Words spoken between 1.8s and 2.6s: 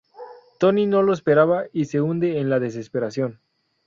se hunde en la